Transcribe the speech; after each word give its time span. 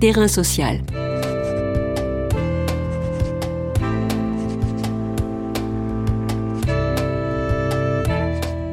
Terrain 0.00 0.28
social. 0.28 0.78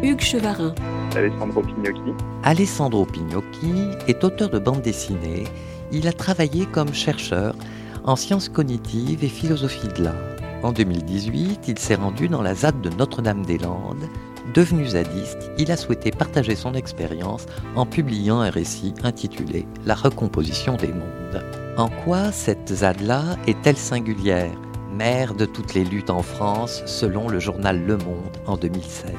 Hugues 0.03 0.21
Chevarin. 0.21 0.75
Alessandro 1.15 1.63
Pignocchi. 1.63 2.13
Alessandro 2.43 3.05
Pignocchi 3.05 3.73
est 4.07 4.23
auteur 4.23 4.51
de 4.51 4.59
bande 4.59 4.83
dessinée. 4.83 5.45
Il 5.91 6.07
a 6.07 6.13
travaillé 6.13 6.67
comme 6.67 6.93
chercheur 6.93 7.55
en 8.03 8.15
sciences 8.15 8.47
cognitives 8.47 9.23
et 9.23 9.27
philosophie 9.27 9.87
de 9.97 10.03
l'art. 10.03 10.13
En 10.61 10.73
2018, 10.73 11.67
il 11.67 11.79
s'est 11.79 11.95
rendu 11.95 12.27
dans 12.27 12.43
la 12.43 12.53
ZAD 12.53 12.81
de 12.81 12.91
Notre-Dame-des-Landes. 12.91 14.07
Devenu 14.53 14.85
zadiste, 14.85 15.51
il 15.57 15.71
a 15.71 15.77
souhaité 15.77 16.11
partager 16.11 16.55
son 16.55 16.75
expérience 16.75 17.45
en 17.75 17.85
publiant 17.85 18.41
un 18.41 18.49
récit 18.49 18.93
intitulé 19.03 19.65
La 19.85 19.95
recomposition 19.95 20.75
des 20.75 20.93
mondes. 20.93 21.43
En 21.77 21.89
quoi 21.89 22.31
cette 22.31 22.73
ZAD-là 22.73 23.37
est-elle 23.47 23.77
singulière 23.77 24.55
Mère 24.93 25.33
de 25.33 25.45
toutes 25.45 25.73
les 25.73 25.83
luttes 25.83 26.09
en 26.09 26.21
France, 26.21 26.83
selon 26.85 27.27
le 27.27 27.39
journal 27.39 27.83
Le 27.85 27.97
Monde 27.97 28.37
en 28.45 28.55
2016. 28.55 29.11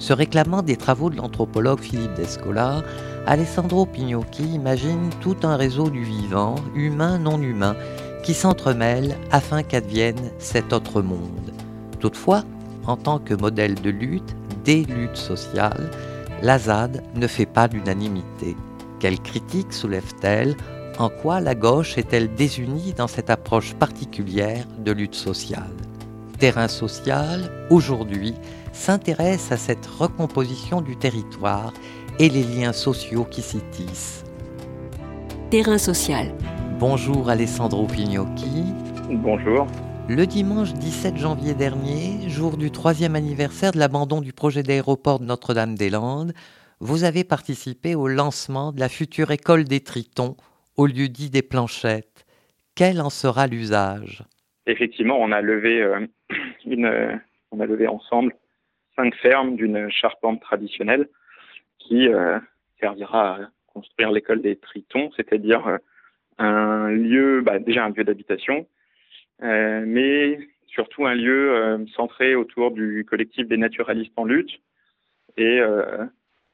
Se 0.00 0.12
réclamant 0.12 0.62
des 0.62 0.76
travaux 0.76 1.10
de 1.10 1.16
l'anthropologue 1.16 1.80
Philippe 1.80 2.14
Descola, 2.14 2.82
Alessandro 3.26 3.86
Pignocchi 3.86 4.42
imagine 4.42 5.10
tout 5.20 5.36
un 5.42 5.56
réseau 5.56 5.90
du 5.90 6.02
vivant, 6.02 6.56
humain, 6.74 7.18
non 7.18 7.40
humain, 7.40 7.76
qui 8.24 8.34
s'entremêle 8.34 9.16
afin 9.30 9.62
qu'advienne 9.62 10.30
cet 10.38 10.72
autre 10.72 11.02
monde. 11.02 11.52
Toutefois, 12.00 12.42
en 12.86 12.96
tant 12.96 13.18
que 13.18 13.34
modèle 13.34 13.74
de 13.74 13.90
lutte, 13.90 14.34
des 14.64 14.84
luttes 14.84 15.16
sociales, 15.16 15.90
la 16.42 16.58
ZAD 16.58 17.02
ne 17.14 17.26
fait 17.26 17.46
pas 17.46 17.66
l'unanimité. 17.66 18.56
Quelle 18.98 19.18
critique 19.20 19.72
soulève-t-elle? 19.72 20.56
En 20.98 21.08
quoi 21.08 21.40
la 21.40 21.54
gauche 21.54 21.96
est-elle 21.96 22.34
désunie 22.34 22.92
dans 22.92 23.06
cette 23.06 23.30
approche 23.30 23.74
particulière 23.74 24.64
de 24.78 24.92
lutte 24.92 25.14
sociale? 25.14 25.70
Terrain 26.38 26.68
social, 26.68 27.50
aujourd'hui, 27.70 28.34
s'intéresse 28.72 29.52
à 29.52 29.56
cette 29.56 29.86
recomposition 29.86 30.80
du 30.80 30.96
territoire 30.96 31.72
et 32.18 32.28
les 32.28 32.42
liens 32.42 32.72
sociaux 32.72 33.26
qui 33.30 33.42
s'y 33.42 33.60
tissent. 33.70 34.24
Terrain 35.50 35.78
social. 35.78 36.34
Bonjour 36.78 37.28
Alessandro 37.28 37.86
Pignocchi. 37.86 38.64
Bonjour. 39.10 39.66
Le 40.10 40.26
dimanche 40.26 40.72
17 40.72 41.18
janvier 41.18 41.54
dernier, 41.54 42.28
jour 42.28 42.56
du 42.56 42.72
troisième 42.72 43.14
anniversaire 43.14 43.70
de 43.70 43.78
l'abandon 43.78 44.20
du 44.20 44.32
projet 44.32 44.64
d'aéroport 44.64 45.20
de 45.20 45.24
Notre-Dame-des-Landes, 45.24 46.32
vous 46.80 47.04
avez 47.04 47.22
participé 47.22 47.94
au 47.94 48.08
lancement 48.08 48.72
de 48.72 48.80
la 48.80 48.88
future 48.88 49.30
école 49.30 49.62
des 49.62 49.78
Tritons 49.78 50.36
au 50.76 50.86
lieu 50.86 51.06
dit 51.06 51.30
des 51.30 51.42
Planchettes. 51.42 52.26
Quel 52.74 53.00
en 53.00 53.08
sera 53.08 53.46
l'usage? 53.46 54.24
Effectivement, 54.66 55.16
on 55.20 55.30
a 55.30 55.40
levé 55.40 55.80
euh, 55.80 56.04
euh, 56.66 57.14
on 57.52 57.60
a 57.60 57.66
levé 57.66 57.86
ensemble 57.86 58.34
cinq 58.96 59.14
fermes 59.14 59.54
d'une 59.54 59.88
charpente 59.92 60.40
traditionnelle 60.40 61.08
qui 61.78 62.08
euh, 62.08 62.40
servira 62.80 63.36
à 63.36 63.38
construire 63.68 64.10
l'école 64.10 64.42
des 64.42 64.56
Tritons, 64.56 65.12
c'est-à-dire 65.14 65.78
un 66.38 66.90
lieu, 66.90 67.42
bah, 67.42 67.60
déjà 67.60 67.84
un 67.84 67.90
lieu 67.90 68.02
d'habitation, 68.02 68.66
mais 69.40 70.38
surtout 70.66 71.06
un 71.06 71.14
lieu 71.14 71.84
centré 71.96 72.34
autour 72.34 72.70
du 72.70 73.04
collectif 73.08 73.48
des 73.48 73.56
naturalistes 73.56 74.12
en 74.16 74.24
lutte. 74.24 74.60
Et 75.36 75.60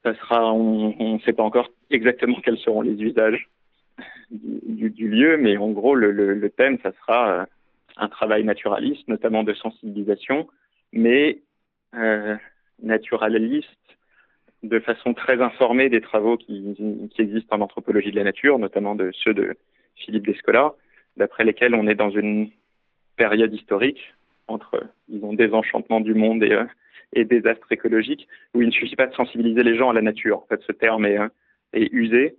ça 0.05 0.15
sera, 0.15 0.53
on 0.53 1.15
ne 1.15 1.19
sait 1.21 1.33
pas 1.33 1.43
encore 1.43 1.69
exactement 1.91 2.41
quels 2.43 2.59
seront 2.59 2.83
les 2.83 3.01
usages 3.03 3.49
du, 4.31 4.91
du, 4.91 5.09
lieu, 5.09 5.37
mais 5.37 5.57
en 5.57 5.71
gros, 5.71 5.95
le, 5.95 6.11
le, 6.13 6.35
le 6.35 6.51
thème, 6.51 6.79
ça 6.83 6.93
sera 6.93 7.47
un 7.97 8.09
travail 8.09 8.45
naturaliste, 8.45 9.09
notamment 9.09 9.43
de 9.43 9.55
sensibilisation, 9.55 10.49
mais 10.93 11.39
euh, 11.95 12.37
naturaliste 12.83 13.69
de 14.63 14.79
façon 14.81 15.15
très 15.15 15.41
informée 15.41 15.89
des 15.89 16.01
travaux 16.01 16.37
qui, 16.37 16.75
qui, 17.11 17.23
existent 17.23 17.57
en 17.57 17.61
anthropologie 17.61 18.11
de 18.11 18.17
la 18.17 18.25
nature, 18.25 18.59
notamment 18.59 18.95
de 18.95 19.11
ceux 19.13 19.33
de 19.33 19.57
Philippe 19.95 20.27
Descola, 20.27 20.75
d'après 21.17 21.45
lesquels 21.45 21.75
on 21.75 21.87
est 21.87 21.95
dans 21.95 22.11
une 22.11 22.51
période 23.17 23.53
historique 23.53 24.15
entre, 24.49 24.85
disons, 25.09 25.33
désenchantement 25.33 26.01
du 26.01 26.15
monde 26.15 26.43
et, 26.43 26.53
euh, 26.53 26.65
et 27.13 27.25
désastre 27.25 27.71
écologique, 27.71 28.29
où 28.55 28.63
il 28.63 28.69
ne 28.69 28.73
suffit 28.73 28.97
pas 28.97 29.07
de 29.07 29.15
sensibiliser 29.15 29.63
les 29.63 29.77
gens 29.77 29.91
à 29.91 29.93
la 29.93 30.03
nature. 30.03 30.39
En 30.39 30.47
fait, 30.47 30.61
ce 30.67 30.73
terme 30.73 31.05
est, 31.07 31.19
euh, 31.19 31.29
usé 31.73 32.37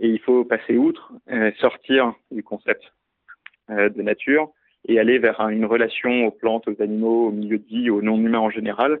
et 0.00 0.08
il 0.08 0.20
faut 0.20 0.44
passer 0.44 0.76
outre, 0.76 1.12
euh, 1.30 1.50
sortir 1.58 2.14
du 2.30 2.42
concept 2.42 2.92
de 3.68 4.00
nature 4.00 4.50
et 4.86 4.98
aller 4.98 5.18
vers 5.18 5.40
une 5.50 5.66
relation 5.66 6.26
aux 6.26 6.30
plantes, 6.30 6.66
aux 6.68 6.80
animaux, 6.80 7.26
au 7.26 7.30
milieu 7.30 7.58
de 7.58 7.66
vie, 7.66 7.90
aux 7.90 8.00
non-humains 8.00 8.38
en 8.38 8.48
général, 8.48 9.00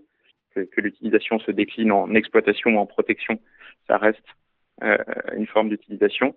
que, 0.54 0.80
l'utilisation 0.80 1.38
se 1.38 1.50
décline 1.50 1.90
en 1.90 2.14
exploitation 2.14 2.72
ou 2.72 2.78
en 2.78 2.84
protection, 2.84 3.40
ça 3.86 3.96
reste 3.96 4.26
une 5.34 5.46
forme 5.46 5.70
d'utilisation, 5.70 6.34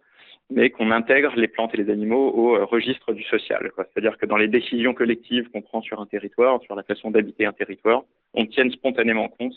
mais 0.49 0.69
qu'on 0.69 0.91
intègre 0.91 1.33
les 1.35 1.47
plantes 1.47 1.73
et 1.73 1.77
les 1.77 1.89
animaux 1.89 2.29
au 2.31 2.55
euh, 2.55 2.65
registre 2.65 3.13
du 3.13 3.23
social. 3.23 3.71
C'est-à-dire 3.77 4.17
que 4.17 4.25
dans 4.25 4.37
les 4.37 4.49
décisions 4.49 4.93
collectives 4.93 5.49
qu'on 5.49 5.61
prend 5.61 5.81
sur 5.81 6.01
un 6.01 6.05
territoire, 6.05 6.61
sur 6.61 6.75
la 6.75 6.83
façon 6.83 7.09
d'habiter 7.09 7.45
un 7.45 7.53
territoire, 7.53 8.03
on 8.33 8.45
tienne 8.45 8.69
spontanément 8.71 9.29
compte 9.29 9.53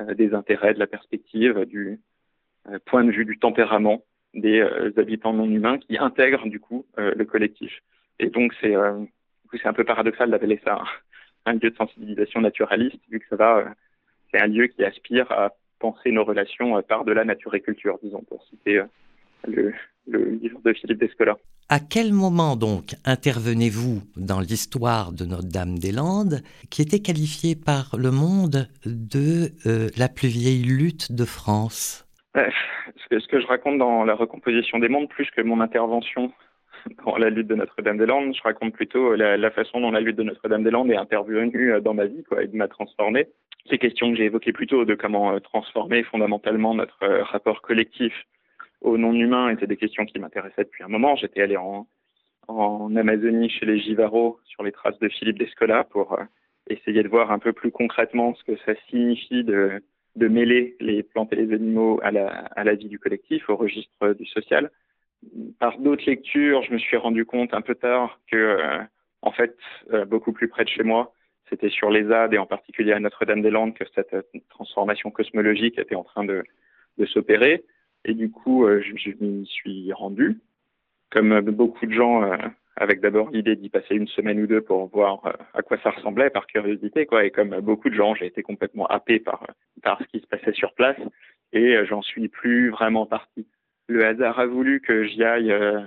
euh, 0.00 0.14
des 0.14 0.32
intérêts, 0.32 0.74
de 0.74 0.78
la 0.78 0.86
perspective, 0.86 1.66
du 1.66 2.00
euh, 2.68 2.78
point 2.86 3.04
de 3.04 3.10
vue, 3.10 3.26
du 3.26 3.38
tempérament 3.38 4.02
des 4.34 4.62
habitants 4.96 5.34
non 5.34 5.44
humains 5.44 5.76
qui 5.76 5.98
intègrent 5.98 6.48
du 6.48 6.58
coup 6.58 6.86
le 6.96 7.22
collectif. 7.26 7.82
Et 8.18 8.30
donc 8.30 8.54
c'est 8.62 8.74
c'est 9.52 9.66
un 9.66 9.74
peu 9.74 9.84
paradoxal 9.84 10.30
d'appeler 10.30 10.58
ça 10.64 10.82
un, 11.44 11.52
lieu 11.52 11.70
de 11.70 11.76
sensibilisation 11.76 12.40
naturaliste, 12.40 12.96
vu 13.10 13.20
que 13.20 13.26
ça 13.28 13.36
va, 13.36 13.74
c'est 14.30 14.40
un 14.40 14.46
lieu 14.46 14.68
qui 14.68 14.84
aspire 14.84 15.30
à 15.30 15.52
penser 15.80 16.12
nos 16.12 16.24
relations 16.24 16.80
par 16.80 17.04
de 17.04 17.12
la 17.12 17.26
nature 17.26 17.54
et 17.54 17.60
culture, 17.60 17.98
disons, 18.02 18.22
pour 18.22 18.42
citer 18.44 18.80
le, 19.46 19.72
le 20.06 20.30
livre 20.30 20.60
de 20.64 20.72
Philippe 20.72 20.98
Descola. 20.98 21.36
À 21.68 21.78
quel 21.80 22.12
moment 22.12 22.56
donc 22.56 22.94
intervenez-vous 23.04 24.02
dans 24.16 24.40
l'histoire 24.40 25.12
de 25.12 25.24
Notre-Dame-des-Landes, 25.24 26.42
qui 26.70 26.82
était 26.82 27.00
qualifiée 27.00 27.54
par 27.56 27.96
le 27.96 28.10
monde 28.10 28.68
de 28.84 29.52
euh, 29.66 29.88
la 29.96 30.08
plus 30.08 30.28
vieille 30.28 30.64
lutte 30.64 31.12
de 31.12 31.24
France? 31.24 32.06
Ce 32.34 33.08
que, 33.08 33.20
ce 33.20 33.28
que 33.28 33.40
je 33.40 33.46
raconte 33.46 33.78
dans 33.78 34.04
la 34.04 34.14
recomposition 34.14 34.78
des 34.78 34.88
mondes, 34.88 35.08
plus 35.08 35.30
que 35.30 35.42
mon 35.42 35.60
intervention 35.60 36.32
dans 37.06 37.16
la 37.16 37.30
lutte 37.30 37.46
de 37.46 37.54
Notre-Dame-des-Landes. 37.54 38.34
Je 38.34 38.42
raconte 38.42 38.74
plutôt 38.74 39.14
la, 39.14 39.36
la, 39.36 39.50
façon 39.50 39.80
dont 39.80 39.92
la 39.92 40.00
lutte 40.00 40.16
de 40.16 40.24
Notre-Dame-des-Landes 40.24 40.90
est 40.90 40.96
intervenue 40.96 41.80
dans 41.80 41.94
ma 41.94 42.06
vie, 42.06 42.24
quoi, 42.24 42.42
et 42.42 42.48
m'a 42.48 42.68
transformé. 42.68 43.28
Ces 43.70 43.78
questions 43.78 44.10
que 44.10 44.16
j'ai 44.16 44.24
évoquées 44.24 44.52
plus 44.52 44.66
tôt 44.66 44.84
de 44.84 44.94
comment 44.94 45.38
transformer 45.40 46.02
fondamentalement 46.02 46.74
notre 46.74 46.98
rapport 47.22 47.62
collectif 47.62 48.12
au 48.82 48.98
non-humain 48.98 49.48
étaient 49.50 49.66
des 49.66 49.76
questions 49.76 50.04
qui 50.04 50.18
m'intéressaient 50.18 50.64
depuis 50.64 50.84
un 50.84 50.88
moment. 50.88 51.16
J'étais 51.16 51.42
allé 51.42 51.56
en, 51.56 51.86
en 52.48 52.94
Amazonie 52.96 53.48
chez 53.48 53.66
les 53.66 53.78
Jivaro 53.78 54.38
sur 54.44 54.62
les 54.62 54.72
traces 54.72 54.98
de 54.98 55.08
Philippe 55.08 55.38
Descola 55.38 55.84
pour 55.84 56.18
essayer 56.68 57.02
de 57.02 57.08
voir 57.08 57.32
un 57.32 57.38
peu 57.38 57.52
plus 57.52 57.70
concrètement 57.70 58.34
ce 58.34 58.44
que 58.44 58.56
ça 58.64 58.72
signifie 58.88 59.44
de, 59.44 59.82
de 60.16 60.28
mêler 60.28 60.76
les 60.80 61.02
plantes 61.02 61.32
et 61.32 61.36
les 61.36 61.52
animaux 61.52 62.00
à 62.02 62.10
la, 62.10 62.28
à 62.28 62.64
la 62.64 62.74
vie 62.74 62.88
du 62.88 62.98
collectif, 62.98 63.48
au 63.48 63.56
registre 63.56 64.14
du 64.14 64.26
social 64.26 64.70
par 65.58 65.78
d'autres 65.78 66.04
lectures, 66.06 66.62
je 66.62 66.72
me 66.72 66.78
suis 66.78 66.96
rendu 66.96 67.24
compte 67.24 67.54
un 67.54 67.60
peu 67.60 67.74
tard 67.74 68.20
que, 68.30 68.36
euh, 68.36 68.78
en 69.22 69.32
fait, 69.32 69.56
euh, 69.92 70.04
beaucoup 70.04 70.32
plus 70.32 70.48
près 70.48 70.64
de 70.64 70.68
chez 70.68 70.82
moi, 70.82 71.12
c'était 71.48 71.68
sur 71.68 71.90
les 71.90 72.04
ZAD 72.04 72.34
et 72.34 72.38
en 72.38 72.46
particulier 72.46 72.92
à 72.92 73.00
Notre-Dame-des-Landes 73.00 73.74
que 73.74 73.84
cette 73.94 74.14
euh, 74.14 74.22
transformation 74.50 75.10
cosmologique 75.10 75.78
était 75.78 75.94
en 75.94 76.04
train 76.04 76.24
de, 76.24 76.42
de 76.98 77.06
s'opérer. 77.06 77.64
Et 78.04 78.14
du 78.14 78.30
coup, 78.30 78.66
euh, 78.66 78.82
je, 78.82 78.96
je 78.96 79.10
m'y 79.20 79.46
suis 79.46 79.92
rendu, 79.92 80.38
comme 81.10 81.40
beaucoup 81.40 81.86
de 81.86 81.92
gens, 81.92 82.22
euh, 82.22 82.36
avec 82.76 83.00
d'abord 83.00 83.30
l'idée 83.30 83.56
d'y 83.56 83.68
passer 83.68 83.94
une 83.94 84.08
semaine 84.08 84.40
ou 84.40 84.46
deux 84.46 84.62
pour 84.62 84.86
voir 84.88 85.38
à 85.54 85.62
quoi 85.62 85.78
ça 85.82 85.90
ressemblait 85.90 86.30
par 86.30 86.46
curiosité, 86.46 87.06
quoi. 87.06 87.24
Et 87.24 87.30
comme 87.30 87.60
beaucoup 87.60 87.90
de 87.90 87.94
gens, 87.94 88.14
j'ai 88.14 88.26
été 88.26 88.42
complètement 88.42 88.86
happé 88.86 89.20
par, 89.20 89.46
par 89.82 90.00
ce 90.00 90.06
qui 90.06 90.20
se 90.20 90.26
passait 90.26 90.54
sur 90.54 90.72
place 90.74 90.98
et 91.52 91.84
j'en 91.84 92.00
suis 92.00 92.28
plus 92.28 92.70
vraiment 92.70 93.04
parti 93.04 93.46
le 93.92 94.04
hasard 94.04 94.38
a 94.38 94.46
voulu 94.46 94.80
que 94.80 95.04
j'y 95.04 95.22
aille, 95.22 95.52
euh, 95.52 95.80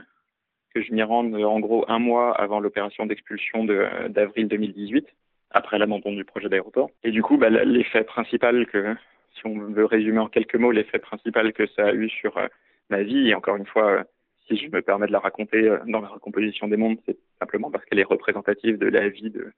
que 0.73 0.81
je 0.81 0.93
m'y 0.93 1.03
rende 1.03 1.35
en 1.35 1.59
gros 1.59 1.85
un 1.87 1.99
mois 1.99 2.33
avant 2.39 2.59
l'opération 2.59 3.05
d'expulsion 3.05 3.65
d'avril 4.09 4.47
2018, 4.47 5.07
après 5.51 5.77
l'abandon 5.77 6.11
du 6.11 6.25
projet 6.25 6.49
d'aéroport. 6.49 6.89
Et 7.03 7.11
du 7.11 7.21
coup, 7.21 7.37
bah, 7.37 7.49
l'effet 7.49 8.03
principal 8.03 8.65
que, 8.67 8.95
si 9.35 9.45
on 9.45 9.57
veut 9.57 9.85
résumer 9.85 10.19
en 10.19 10.27
quelques 10.27 10.55
mots, 10.55 10.71
l'effet 10.71 10.99
principal 10.99 11.53
que 11.53 11.67
ça 11.67 11.87
a 11.87 11.93
eu 11.93 12.09
sur 12.09 12.37
euh, 12.37 12.47
ma 12.89 13.03
vie, 13.03 13.29
et 13.29 13.35
encore 13.35 13.55
une 13.55 13.65
fois, 13.65 13.91
euh, 13.91 14.03
si 14.47 14.57
je 14.57 14.69
me 14.69 14.81
permets 14.81 15.07
de 15.07 15.11
la 15.11 15.19
raconter 15.19 15.67
euh, 15.67 15.79
dans 15.87 16.01
la 16.01 16.07
recomposition 16.07 16.67
des 16.67 16.77
mondes, 16.77 16.97
c'est 17.05 17.17
simplement 17.39 17.71
parce 17.71 17.85
qu'elle 17.85 17.99
est 17.99 18.03
représentative 18.03 18.77
de 18.77 18.87
la 18.87 19.09
vie 19.09 19.29
de 19.29 19.51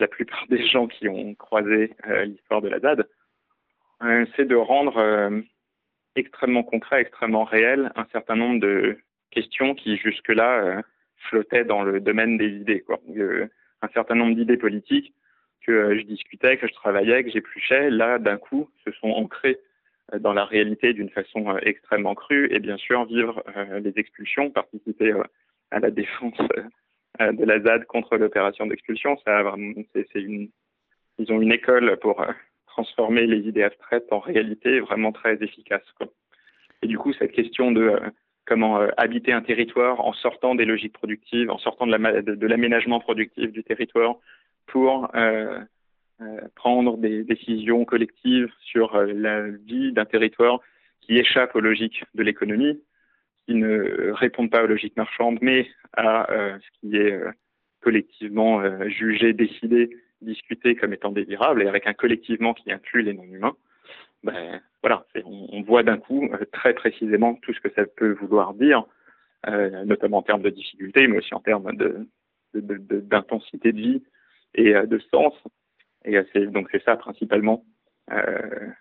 la 0.00 0.08
plupart 0.08 0.46
des 0.48 0.64
gens 0.66 0.86
qui 0.86 1.08
ont 1.08 1.34
croisé 1.34 1.92
l'histoire 2.24 2.62
de 2.62 2.68
la 2.68 2.78
ZAD, 2.78 3.08
c'est 4.36 4.46
de 4.46 4.54
rendre 4.54 5.42
extrêmement 6.14 6.62
concret, 6.62 7.00
extrêmement 7.00 7.42
réel, 7.42 7.90
un 7.96 8.06
certain 8.12 8.36
nombre 8.36 8.60
de, 8.60 8.96
question 9.32 9.74
qui 9.74 9.96
jusque-là 9.96 10.82
flottait 11.16 11.64
dans 11.64 11.82
le 11.82 11.98
domaine 11.98 12.38
des 12.38 12.48
idées. 12.48 12.82
Quoi. 12.82 13.00
un 13.82 13.88
certain 13.88 14.14
nombre 14.14 14.36
d'idées 14.36 14.56
politiques 14.56 15.12
que 15.66 15.98
je 15.98 16.02
discutais, 16.02 16.56
que 16.56 16.66
je 16.66 16.74
travaillais, 16.74 17.24
que 17.24 17.30
j'épluchais, 17.30 17.90
là, 17.90 18.18
d'un 18.18 18.36
coup, 18.36 18.68
se 18.84 18.92
sont 18.92 19.10
ancrées 19.10 19.58
dans 20.20 20.32
la 20.32 20.44
réalité 20.44 20.94
d'une 20.94 21.10
façon 21.10 21.56
extrêmement 21.58 22.14
crue. 22.14 22.48
Et 22.52 22.60
bien 22.60 22.78
sûr, 22.78 23.04
vivre 23.04 23.42
les 23.82 23.92
expulsions, 23.96 24.50
participer 24.50 25.12
à 25.70 25.80
la 25.80 25.90
défense 25.90 26.38
de 27.20 27.44
la 27.44 27.60
ZAD 27.60 27.84
contre 27.84 28.16
l'opération 28.16 28.66
d'expulsion, 28.66 29.18
ça, 29.26 29.54
c'est 29.94 30.20
une, 30.20 30.48
ils 31.18 31.30
ont 31.32 31.42
une 31.42 31.52
école 31.52 31.98
pour 31.98 32.24
transformer 32.66 33.26
les 33.26 33.48
idées 33.48 33.64
abstraites 33.64 34.06
en 34.12 34.20
réalité 34.20 34.78
vraiment 34.78 35.10
très 35.10 35.42
efficace. 35.42 35.82
Et 36.82 36.86
du 36.86 36.96
coup, 36.96 37.12
cette 37.12 37.32
question 37.32 37.72
de 37.72 37.82
euh, 37.82 37.98
comment 38.46 38.80
euh, 38.80 38.88
habiter 38.96 39.32
un 39.32 39.42
territoire 39.42 40.00
en 40.00 40.12
sortant 40.12 40.54
des 40.54 40.64
logiques 40.64 40.92
productives, 40.92 41.50
en 41.50 41.58
sortant 41.58 41.88
de 41.88 42.46
l'aménagement 42.46 43.00
productif 43.00 43.50
du 43.50 43.64
territoire 43.64 44.16
pour 44.68 45.10
euh, 45.14 45.60
prendre 46.54 46.96
des 46.96 47.24
décisions 47.24 47.84
collectives 47.84 48.50
sur 48.60 48.96
la 49.02 49.48
vie 49.48 49.92
d'un 49.92 50.04
territoire 50.04 50.60
qui 51.00 51.18
échappe 51.18 51.54
aux 51.54 51.60
logiques 51.60 52.04
de 52.14 52.22
l'économie, 52.22 52.80
qui 53.46 53.54
ne 53.54 54.12
répondent 54.12 54.50
pas 54.50 54.64
aux 54.64 54.66
logiques 54.66 54.96
marchandes, 54.96 55.38
mais 55.40 55.68
à 55.96 56.26
ce 56.28 56.80
qui 56.80 56.96
est 56.96 57.18
collectivement 57.80 58.62
jugé, 58.88 59.32
décidé 59.32 59.90
discuté 60.20 60.74
comme 60.74 60.92
étant 60.92 61.12
désirable 61.12 61.62
et 61.62 61.68
avec 61.68 61.86
un 61.86 61.94
collectivement 61.94 62.54
qui 62.54 62.72
inclut 62.72 63.02
les 63.02 63.14
non-humains, 63.14 63.56
ben, 64.24 64.60
voilà, 64.82 65.06
on, 65.24 65.62
voit 65.62 65.82
d'un 65.82 65.98
coup 65.98 66.24
euh, 66.24 66.44
très 66.52 66.74
précisément 66.74 67.34
tout 67.36 67.52
ce 67.52 67.60
que 67.60 67.70
ça 67.74 67.84
peut 67.86 68.12
vouloir 68.12 68.54
dire, 68.54 68.84
euh, 69.46 69.84
notamment 69.84 70.18
en 70.18 70.22
termes 70.22 70.42
de 70.42 70.50
difficultés, 70.50 71.06
mais 71.06 71.18
aussi 71.18 71.34
en 71.34 71.40
termes 71.40 71.70
d'intensité 72.54 73.72
de, 73.72 73.80
vie 73.80 74.02
et 74.54 74.74
euh, 74.74 74.86
de 74.86 74.98
sens. 75.12 75.34
Et 76.04 76.16
c'est, 76.32 76.46
donc 76.46 76.68
c'est 76.70 76.82
ça 76.84 76.96
principalement 76.96 77.64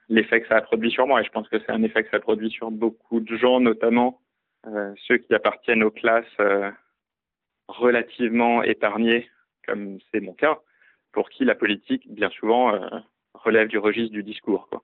l'effet 0.07 0.39
que 0.39 0.47
ça 0.47 0.55
a 0.55 0.61
produit 0.61 0.89
sur 0.89 1.05
moi. 1.05 1.19
Et 1.19 1.25
je 1.25 1.31
pense 1.31 1.49
que 1.49 1.59
c'est 1.59 1.71
un 1.71 1.83
effet 1.83 2.03
que 2.03 2.09
ça 2.11 2.19
produit 2.19 2.49
sur 2.49 2.71
beaucoup 2.71 3.19
de 3.19 3.35
gens, 3.35 3.59
notamment 3.59 4.21
ceux 5.05 5.17
qui 5.17 5.33
appartiennent 5.33 5.83
aux 5.83 5.91
classes 5.91 6.37
relativement 7.67 8.63
épargnées, 8.63 9.29
comme 9.65 9.99
c'est 10.11 10.21
mon 10.21 10.33
cas, 10.33 10.59
pour 11.11 11.29
qui 11.29 11.45
la 11.45 11.55
politique, 11.55 12.11
bien 12.11 12.29
souvent, 12.29 12.73
euh, 12.73 12.87
relève 13.33 13.67
du 13.67 13.77
registre 13.77 14.13
du 14.13 14.23
discours. 14.23 14.67
Quoi. 14.69 14.83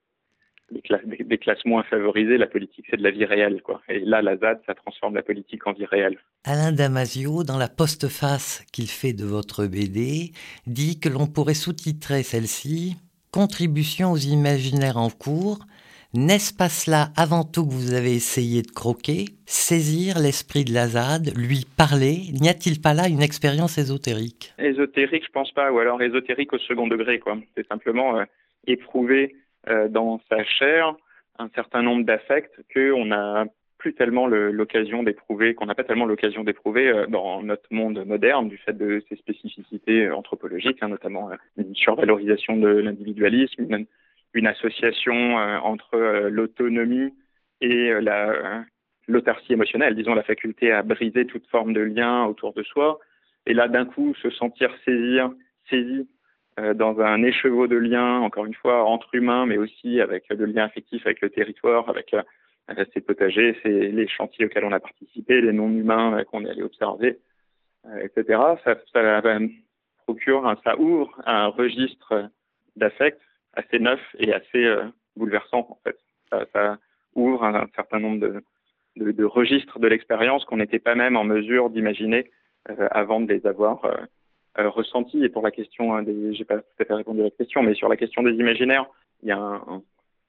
Des, 1.34 1.38
classes, 1.40 1.66
moins 1.66 1.84
favorisées, 1.84 2.38
la 2.38 2.48
politique, 2.48 2.86
c'est 2.90 2.98
de 2.98 3.04
la 3.04 3.12
vie 3.12 3.26
réelle. 3.26 3.62
Quoi. 3.64 3.82
Et 3.90 4.00
là, 4.00 4.22
la 4.22 4.38
ZAD, 4.38 4.62
ça 4.68 4.76
transforme 4.76 5.16
la 5.16 5.24
politique 5.24 5.66
en 5.66 5.74
vie 5.74 5.86
réelle. 5.86 6.18
Alain 6.44 6.72
Damasio, 6.72 7.44
dans 7.44 7.58
la 7.58 7.68
postface 7.68 8.64
qu'il 8.72 8.88
fait 8.88 9.14
de 9.14 9.26
votre 9.26 9.66
BD, 9.66 10.32
dit 10.68 11.00
que 11.00 11.10
l'on 11.10 11.26
pourrait 11.26 11.56
sous-titrer 11.56 12.22
celle-ci 12.22 12.98
Contribution 13.32 14.12
aux 14.12 14.18
imaginaires 14.18 14.98
en 14.98 15.10
cours, 15.10 15.66
n'est-ce 16.14 16.54
pas 16.54 16.70
cela 16.70 17.08
avant 17.18 17.44
tout 17.44 17.66
que 17.66 17.74
vous 17.74 17.96
avez 17.96 18.14
essayé 18.14 18.62
de 18.62 18.70
croquer, 18.70 19.26
saisir 19.48 20.20
l'esprit 20.20 20.64
de 20.64 20.72
Lazade, 20.72 21.36
lui 21.36 21.66
parler 21.76 22.30
N'y 22.40 22.48
a-t-il 22.48 22.80
pas 22.80 22.94
là 22.94 23.10
une 23.10 23.24
expérience 23.24 23.80
ésotérique? 23.80 24.54
Ésotérique, 24.60 25.26
je 25.26 25.32
pense 25.32 25.52
pas, 25.52 25.72
ou 25.72 25.80
alors 25.80 26.00
ésotérique 26.04 26.54
au 26.54 26.60
second 26.60 26.86
degré, 26.86 27.18
quoi. 27.18 27.38
C'est 27.58 27.68
simplement 27.68 28.20
euh, 28.20 28.26
éprouver 28.68 29.36
euh, 29.68 29.88
dans 29.88 30.22
sa 30.30 30.44
chair 30.44 30.96
un 31.40 31.50
certain 31.56 31.82
nombre 31.82 32.06
d'affects 32.06 32.62
qu'on 32.74 33.06
n'a 33.06 33.46
plus 33.78 33.94
tellement 33.94 34.28
l'occasion 34.28 35.04
d'éprouver, 35.04 35.56
qu'on 35.56 35.66
n'a 35.66 35.76
pas 35.76 35.84
tellement 35.84 36.06
l'occasion 36.06 36.44
d'éprouver 36.44 36.88
euh, 36.88 37.06
dans 37.08 37.44
notre 37.44 37.68
monde 37.72 38.06
moderne 38.06 38.48
du 38.48 38.58
fait 38.58 38.74
de 38.74 39.04
ses 39.10 39.18
spécificités 39.18 40.10
anthropologiques, 40.10 40.82
hein, 40.82 40.88
notamment 40.88 41.30
une 41.58 41.76
survalorisation 41.76 42.56
de 42.56 42.70
l'individualisme, 42.70 43.86
une 44.34 44.48
association 44.48 45.40
euh, 45.40 45.58
entre 45.60 45.96
euh, 45.96 46.30
l'autonomie 46.30 47.14
et 47.62 47.92
euh, 47.92 48.02
la 48.02 48.66
l'autarcie 49.10 49.52
émotionnelle, 49.52 49.96
disons 49.96 50.14
la 50.14 50.24
faculté 50.24 50.72
à 50.72 50.82
briser 50.82 51.28
toute 51.28 51.46
forme 51.48 51.74
de 51.74 51.82
lien 51.82 52.24
autour 52.24 52.54
de 52.54 52.64
soi, 52.64 53.00
et 53.46 53.54
là 53.54 53.68
d'un 53.68 53.84
coup 53.84 54.16
se 54.16 54.30
sentir 54.30 54.74
saisir, 54.86 55.30
saisi 55.70 56.08
dans 56.58 57.00
un 57.00 57.24
écheveau 57.24 57.68
de 57.68 57.76
liens, 57.76 58.20
encore 58.20 58.46
une 58.46 58.54
fois, 58.54 58.84
entre 58.84 59.16
humains, 59.16 59.46
mais 59.46 59.58
aussi 59.58 60.00
avec 60.00 60.26
le 60.30 60.46
lien 60.46 60.66
affectif 60.66 61.06
avec 61.06 61.22
le 61.22 61.30
territoire, 61.30 61.90
avec 61.90 62.16
ses 62.94 63.02
potagers, 63.02 63.58
c'est 63.64 63.70
les 63.70 64.08
chantiers 64.08 64.46
auxquels 64.46 64.66
on 64.66 64.72
a 64.72 64.80
participé, 64.80 65.42
les 65.42 65.52
non-humains 65.52 66.24
qu'on 66.26 66.46
est 66.46 66.50
allé 66.50 66.62
observer, 66.62 67.18
etc. 68.02 68.40
Ça, 68.64 68.76
ça 68.94 69.22
procure, 70.06 70.56
ça 70.64 70.78
ouvre 70.78 71.22
un 71.26 71.48
registre 71.48 72.30
d'affect 72.76 73.20
assez 73.54 73.80
neuf 73.80 74.00
et 74.20 74.34
assez 74.34 74.66
euh, 74.66 74.84
bouleversant 75.16 75.68
en 75.70 75.80
fait. 75.84 75.98
Ça, 76.30 76.46
ça 76.54 76.78
ouvre 77.16 77.44
un, 77.44 77.68
certain 77.76 78.00
nombre 78.00 78.20
de, 78.20 78.44
de, 78.96 79.12
de 79.12 79.24
registres 79.24 79.80
de 79.80 79.88
l'expérience 79.88 80.46
qu'on 80.46 80.58
n'était 80.58 80.80
pas 80.80 80.96
même 80.96 81.16
en 81.16 81.24
mesure 81.24 81.70
d'imaginer 81.70 82.32
euh, 82.70 82.88
avant 82.92 83.22
de 83.22 83.32
les 83.32 83.46
avoir 83.46 83.86
euh, 84.58 84.64
euh, 84.64 84.70
ressentis. 84.70 85.24
Et 85.24 85.30
pour 85.30 85.44
la 85.44 85.52
question 85.52 85.94
hein, 85.94 86.04
des, 86.04 86.34
j'ai 86.34 86.46
pas 86.46 86.60
tout 86.60 86.64
à 86.80 86.86
fait 86.86 86.94
répondu 86.94 87.22
à 87.22 87.26
la 87.26 87.32
question, 87.32 87.64
mais 87.64 87.74
sur 87.74 87.90
la 87.90 87.98
question 87.98 88.24
des 88.24 88.34
imaginaires, 88.34 88.86
il 89.22 89.30
y 89.30 89.32
a 89.32 89.38
un, 89.38 89.82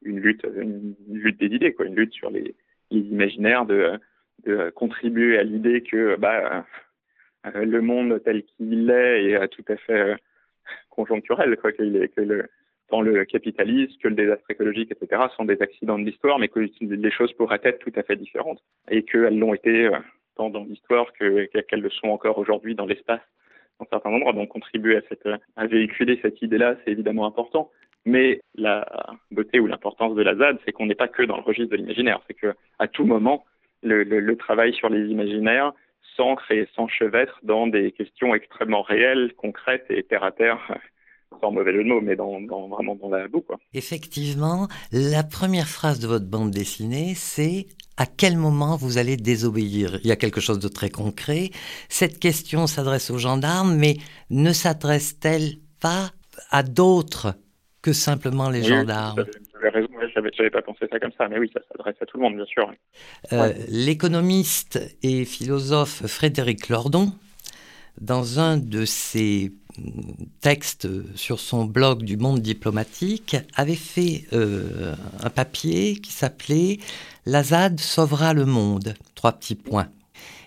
une 0.02 0.20
lutte, 0.20 0.46
une, 0.56 0.94
lutte 1.08 1.40
des 1.40 1.54
idées, 1.54 1.72
quoi, 1.72 1.86
une 1.86 1.96
lutte 1.96 2.12
sur 2.12 2.30
les, 2.30 2.54
imaginaires 2.90 3.66
de, 3.66 3.98
de 4.44 4.70
contribuer 4.70 5.38
à 5.38 5.42
l'idée 5.42 5.82
que 5.82 6.16
bah, 6.16 6.64
le 7.54 7.80
monde 7.80 8.22
tel 8.24 8.44
qu'il 8.44 8.88
est 8.88 9.32
est 9.32 9.48
tout 9.48 9.64
à 9.68 9.76
fait 9.76 10.16
conjoncturel, 10.90 11.56
quoi, 11.56 11.72
que 11.72 11.82
le, 11.82 12.48
tant 12.88 13.00
le 13.00 13.24
capitalisme 13.24 13.98
que 14.00 14.08
le 14.08 14.14
désastre 14.14 14.50
écologique, 14.50 14.92
etc., 14.92 15.22
sont 15.36 15.44
des 15.44 15.60
accidents 15.62 15.98
de 15.98 16.04
l'histoire, 16.04 16.38
mais 16.38 16.48
que 16.48 16.60
les 16.80 17.10
choses 17.10 17.32
pourraient 17.32 17.60
être 17.64 17.78
tout 17.78 17.92
à 17.96 18.02
fait 18.02 18.16
différentes 18.16 18.62
et 18.90 19.02
qu'elles 19.02 19.38
l'ont 19.38 19.54
été 19.54 19.86
euh, 19.86 19.98
tant 20.36 20.50
dans 20.50 20.64
l'histoire 20.64 21.12
qu'elles 21.14 21.48
le 21.72 21.90
sont 21.90 22.08
encore 22.08 22.38
aujourd'hui 22.38 22.74
dans 22.74 22.86
l'espace 22.86 23.20
certains 23.90 24.10
endroits. 24.10 24.32
Donc 24.32 24.48
contribuer 24.48 24.96
à, 24.96 25.00
cette, 25.08 25.28
à 25.56 25.66
véhiculer 25.66 26.18
cette 26.22 26.40
idée-là, 26.42 26.76
c'est 26.84 26.92
évidemment 26.92 27.26
important. 27.26 27.70
Mais 28.06 28.42
la 28.54 28.86
beauté 29.30 29.60
ou 29.60 29.66
l'importance 29.66 30.14
de 30.14 30.22
la 30.22 30.36
ZAD, 30.36 30.58
c'est 30.64 30.72
qu'on 30.72 30.86
n'est 30.86 30.94
pas 30.94 31.08
que 31.08 31.22
dans 31.22 31.36
le 31.36 31.42
registre 31.42 31.70
de 31.72 31.76
l'imaginaire. 31.76 32.20
C'est 32.26 32.34
que 32.34 32.54
à 32.78 32.86
tout 32.86 33.04
moment, 33.04 33.44
le, 33.82 34.02
le, 34.02 34.20
le, 34.20 34.36
travail 34.36 34.74
sur 34.74 34.88
les 34.88 35.06
imaginaires 35.06 35.72
s'ancre 36.16 36.50
et 36.50 36.68
s'enchevêtre 36.74 37.40
dans 37.42 37.66
des 37.66 37.92
questions 37.92 38.34
extrêmement 38.34 38.82
réelles, 38.82 39.32
concrètes 39.36 39.86
et 39.88 40.02
terre 40.02 40.24
à 40.24 40.32
terre 40.32 40.78
sans 41.40 41.50
mauvais 41.50 41.72
jeu 41.72 41.84
de 41.84 41.88
mots, 41.88 42.00
mais 42.00 42.16
dans, 42.16 42.40
vraiment 42.68 42.94
dans 42.96 43.10
la 43.10 43.28
boue. 43.28 43.42
Quoi. 43.42 43.58
Effectivement, 43.72 44.68
la 44.92 45.22
première 45.22 45.68
phrase 45.68 46.00
de 46.00 46.06
votre 46.06 46.26
bande 46.26 46.50
dessinée, 46.50 47.14
c'est 47.14 47.66
à 47.96 48.06
quel 48.06 48.36
moment 48.36 48.76
vous 48.76 48.98
allez 48.98 49.16
désobéir? 49.16 49.98
Il 50.02 50.08
y 50.08 50.12
a 50.12 50.16
quelque 50.16 50.40
chose 50.40 50.58
de 50.58 50.68
très 50.68 50.90
concret. 50.90 51.50
Cette 51.88 52.18
question 52.18 52.66
s'adresse 52.66 53.10
aux 53.10 53.18
gendarmes, 53.18 53.76
mais 53.76 53.96
ne 54.30 54.52
s'adresse-t-elle 54.52 55.58
pas 55.80 56.10
à 56.50 56.62
d'autres 56.62 57.34
que 57.82 57.92
simplement 57.92 58.50
les 58.50 58.62
gendarmes? 58.62 59.24
raison, 59.70 59.88
je 60.02 60.20
n'avais 60.20 60.50
pas 60.50 60.62
pensé 60.62 60.86
ça 60.90 60.98
comme 60.98 61.12
ça, 61.16 61.28
mais 61.28 61.38
oui, 61.38 61.50
ça 61.52 61.60
s'adresse 61.70 61.96
à 62.00 62.06
tout 62.06 62.16
le 62.16 62.22
monde, 62.22 62.36
bien 62.36 62.44
sûr. 62.46 62.70
Euh, 63.32 63.52
l'économiste 63.68 64.80
et 65.02 65.24
philosophe 65.24 66.06
Frédéric 66.06 66.68
Lordon, 66.68 67.12
dans 68.00 68.40
un 68.40 68.56
de 68.56 68.84
ses 68.84 69.52
texte 70.40 70.88
sur 71.16 71.40
son 71.40 71.64
blog 71.64 72.02
du 72.02 72.16
monde 72.16 72.40
diplomatique, 72.40 73.36
avait 73.54 73.74
fait 73.74 74.26
euh, 74.32 74.94
un 75.20 75.30
papier 75.30 75.96
qui 75.96 76.12
s'appelait 76.12 76.78
La 77.26 77.42
ZAD 77.42 77.80
sauvera 77.80 78.34
le 78.34 78.46
monde. 78.46 78.94
Trois 79.14 79.32
petits 79.32 79.54
points. 79.54 79.88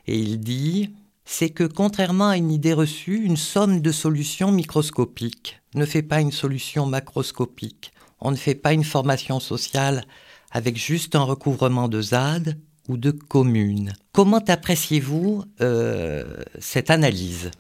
Et 0.07 0.17
il 0.17 0.39
dit 0.39 0.91
c'est 1.29 1.49
que 1.49 1.65
contrairement 1.65 2.29
à 2.29 2.37
une 2.37 2.51
idée 2.51 2.71
reçue, 2.71 3.21
une 3.25 3.35
somme 3.35 3.81
de 3.81 3.91
solutions 3.91 4.51
microscopiques 4.51 5.59
ne 5.75 5.85
fait 5.85 6.01
pas 6.01 6.21
une 6.21 6.31
solution 6.31 6.85
macroscopique. 6.85 7.91
On 8.21 8.31
ne 8.31 8.37
fait 8.37 8.55
pas 8.55 8.71
une 8.71 8.85
formation 8.85 9.41
sociale 9.41 10.05
avec 10.51 10.77
juste 10.77 11.15
un 11.15 11.23
recouvrement 11.23 11.89
de 11.89 12.01
ZAD 12.01 12.57
ou 12.87 12.95
de 12.95 13.11
communes. 13.11 13.93
Comment 14.13 14.43
appréciez-vous 14.47 15.43
euh, 15.59 16.23
cette 16.59 16.89
analyse? 16.89 17.51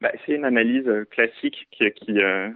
Bah, 0.00 0.12
c'est 0.24 0.32
une 0.32 0.44
analyse 0.44 0.86
euh, 0.86 1.04
classique 1.04 1.66
qui, 1.70 1.90
qui, 1.92 2.20
euh, 2.20 2.50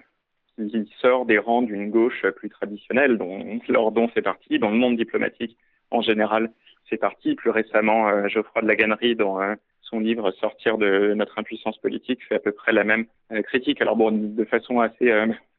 qui 0.57 0.93
sort 1.01 1.27
des 1.27 1.39
rangs 1.39 1.63
d'une 1.63 1.91
gauche 1.91 2.27
plus 2.37 2.51
traditionnelle, 2.51 3.19
dont 3.19 3.61
Lordon 3.69 4.09
fait 4.09 4.23
partie, 4.23 4.59
dans 4.59 4.71
le 4.71 4.77
monde 4.77 4.97
diplomatique 4.97 5.57
en 5.91 6.03
général 6.03 6.51
c'est 6.89 6.97
parti. 6.97 7.35
Plus 7.37 7.51
récemment, 7.51 8.09
euh, 8.09 8.29
Geoffroy 8.29 8.63
de 8.63 8.67
la 8.67 8.77
Gannerie, 8.77 9.15
dans 9.15 9.41
euh, 9.41 9.55
son 9.81 10.01
livre 10.01 10.31
Sortir 10.33 10.77
de 10.77 11.15
notre 11.15 11.39
impuissance 11.39 11.79
politique, 11.79 12.25
fait 12.29 12.35
à 12.35 12.41
peu 12.41 12.53
près 12.53 12.73
la 12.73 12.85
même 12.85 13.07
critique. 13.45 13.81
Alors 13.81 13.97
bon, 13.97 14.13
de 14.13 14.45
façon 14.45 14.79
assez 14.79 15.13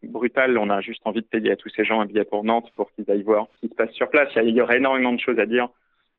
brutale, 0.03 0.57
on 0.57 0.69
a 0.69 0.79
juste 0.79 1.01
envie 1.03 1.21
de 1.21 1.25
payer 1.25 1.51
à 1.51 1.55
tous 1.57 1.69
ces 1.69 1.83
gens 1.83 1.99
un 1.99 2.05
billet 2.05 2.23
pour 2.23 2.45
Nantes 2.45 2.71
pour 2.77 2.91
qu'ils 2.93 3.09
aillent 3.11 3.23
voir 3.23 3.47
ce 3.55 3.61
qui 3.61 3.67
se 3.67 3.75
passe 3.75 3.91
sur 3.91 4.09
place. 4.09 4.29
Il 4.37 4.55
y, 4.55 4.61
aurait 4.61 4.77
énormément 4.77 5.11
de 5.11 5.19
choses 5.19 5.37
à 5.37 5.45
dire 5.45 5.67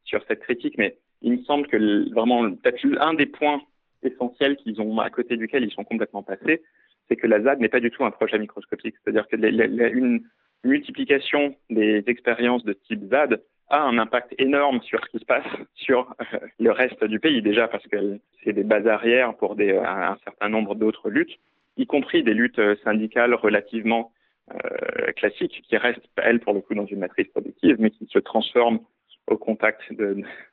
sur 0.05 0.23
cette 0.29 0.41
critique, 0.41 0.77
mais 0.77 0.99
il 1.23 1.33
me 1.33 1.43
semble 1.45 1.67
que 1.69 2.13
vraiment, 2.13 2.51
peut-être 2.51 2.85
un 3.01 3.15
des 3.15 3.25
points 3.25 3.63
essentiels 4.03 4.57
qu'ils 4.57 4.81
ont, 4.81 4.99
à 4.99 5.11
côté 5.11 5.37
duquel 5.37 5.65
ils 5.65 5.73
sont 5.73 5.85
complètement 5.85 6.23
passés, 6.23 6.63
c'est 7.09 7.17
que 7.17 7.27
la 7.27 7.41
ZAD 7.41 7.61
n'est 7.61 7.69
pas 7.69 7.81
du 7.81 7.91
tout 7.91 8.05
un 8.05 8.11
projet 8.11 8.39
microscopique. 8.39 8.95
C'est-à-dire 9.03 9.29
que 9.29 9.37
une 9.37 10.23
multiplication 10.65 11.57
des 11.71 12.05
expériences 12.07 12.65
de 12.65 12.73
type 12.73 13.05
ZAD 13.11 13.43
a 13.69 13.83
un 13.83 13.99
impact 13.99 14.35
énorme 14.39 14.81
sur 14.83 15.01
ce 15.05 15.11
qui 15.11 15.19
se 15.19 15.25
passe 15.25 15.47
sur 15.75 16.15
euh, 16.21 16.39
le 16.61 16.71
reste 16.71 17.05
du 17.05 17.19
pays, 17.19 17.43
déjà 17.43 17.69
parce 17.69 17.87
que 17.87 18.19
c'est 18.45 18.53
des 18.53 18.65
bases 18.65 18.87
arrières 18.87 19.35
pour 19.37 19.57
des, 19.57 19.77
un 19.77 20.17
certain 20.25 20.49
nombre 20.49 20.75
d'autres 20.75 21.11
luttes, 21.11 21.39
y 21.77 21.87
compris 21.87 22.23
des 22.23 22.35
luttes 22.35 22.61
syndicales 22.85 23.35
relativement 23.35 24.13
euh, 24.53 25.13
classiques, 25.13 25.63
qui 25.67 25.77
restent, 25.77 26.07
elles, 26.17 26.41
pour 26.41 26.53
le 26.53 26.61
coup, 26.61 26.75
dans 26.75 26.87
une 26.87 26.99
matrice 26.99 27.29
productive, 27.29 27.77
mais 27.79 27.91
qui 27.91 28.07
se 28.07 28.19
transforment 28.19 28.81
au 29.27 29.37
contact 29.39 29.81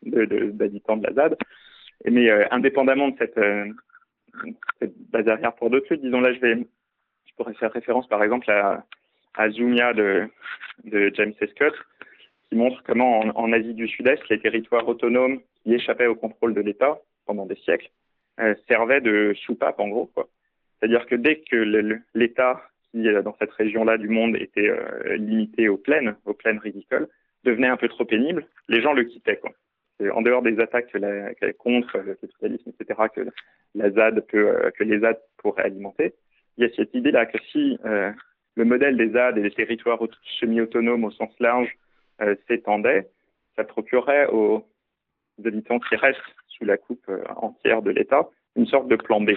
d'habitants 0.04 0.98
de, 0.98 1.08
la 1.08 1.14
ZAD. 1.14 1.38
Mais 2.06 2.30
euh, 2.30 2.46
indépendamment 2.52 3.10
de 3.10 3.18
cette, 3.18 3.38
euh, 3.38 3.66
cette, 4.80 4.98
base 5.10 5.28
arrière 5.28 5.56
pour 5.56 5.70
d'autres 5.70 5.88
luttes, 5.90 6.02
disons 6.02 6.22
là, 6.22 6.34
je 6.34 6.40
vais, 6.40 6.56
je 6.56 7.34
pourrais 7.36 7.54
faire 7.56 7.72
référence 7.72 8.08
par 8.08 8.24
exemple 8.24 8.50
à, 8.50 8.86
à 9.36 9.50
Zumia 9.50 9.94
de, 9.94 10.28
de 10.86 11.12
James 11.14 11.34
Scott, 11.34 11.74
qui 12.50 12.56
montre 12.56 12.82
comment 12.84 13.20
en, 13.20 13.54
Asie 13.54 13.74
du 13.74 13.88
Sud-Est, 13.88 14.28
les 14.30 14.40
territoires 14.40 14.88
autonomes 14.88 15.40
qui 15.64 15.74
échappaient 15.74 16.08
au 16.08 16.16
contrôle 16.16 16.54
de 16.54 16.62
l'État 16.62 17.00
pendant 17.26 17.46
des 17.46 17.56
siècles 17.56 17.90
euh, 18.40 18.56
servaient 18.68 19.02
de 19.02 19.36
soupape 19.46 19.80
en 19.80 19.90
gros. 19.90 20.10
C'est-à-dire 20.80 21.06
que 21.06 21.16
dès 21.16 21.42
que 21.42 22.00
l'État 22.14 22.62
qui 22.92 23.04
dans 23.24 23.36
cette 23.38 23.52
région-là 23.52 23.98
du 23.98 24.10
monde 24.10 24.36
était 24.36 24.70
euh, 24.70 25.16
limité 25.18 25.70
aux 25.70 25.78
plaines, 25.78 26.16
aux 26.26 26.34
plaines 26.34 26.60
ridicoles, 26.60 27.08
devenait 27.44 27.68
un 27.68 27.78
peu 27.78 27.88
trop 27.88 28.06
pénible, 28.06 28.48
les 28.68 28.82
gens 28.82 28.94
le 28.94 29.04
quittaient. 29.04 29.38
Quoi 29.38 29.52
en 30.14 30.22
dehors 30.22 30.42
des 30.42 30.60
attaques 30.60 30.92
contre 31.58 31.98
le 31.98 32.16
capitalisme, 32.16 32.72
etc., 32.80 33.00
euh, 33.18 34.72
que 34.72 34.84
les 34.84 35.00
ZAD 35.00 35.20
pourraient 35.38 35.64
alimenter, 35.64 36.14
il 36.58 36.66
y 36.66 36.68
a 36.68 36.74
cette 36.76 36.94
idée-là 36.94 37.26
que 37.26 37.38
si 37.52 37.78
euh, 37.86 38.12
le 38.56 38.66
modèle 38.66 38.98
des 38.98 39.10
ZAD 39.10 39.38
et 39.38 39.42
des 39.42 39.52
territoires 39.52 40.00
semi-autonomes 40.40 41.04
au 41.04 41.12
sens 41.12 41.32
large 41.40 41.78
euh, 42.22 42.36
s'étendait, 42.48 43.10
ça 43.56 43.64
procurerait 43.64 44.28
aux 44.28 44.66
habitants 45.44 45.80
qui 45.80 45.96
restent 45.96 46.20
sous 46.48 46.66
la 46.66 46.78
coupe 46.78 47.10
entière 47.38 47.82
de 47.82 47.92
l'État 47.92 48.28
une 48.56 48.66
sorte 48.68 48.88
de 48.88 48.96
plan 48.96 49.22
B. 49.22 49.32